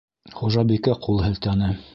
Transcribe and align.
Хужабикә 0.39 0.97
ҡул 1.05 1.23
һелтәне. 1.29 1.75